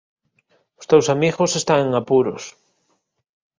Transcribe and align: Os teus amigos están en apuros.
Os 0.79 0.85
teus 0.91 1.07
amigos 1.15 1.51
están 1.59 1.79
en 1.85 1.91
apuros. 2.01 2.43